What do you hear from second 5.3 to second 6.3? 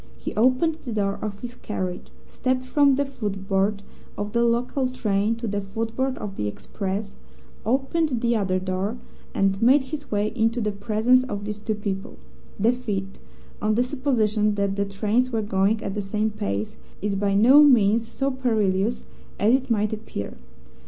to the footboard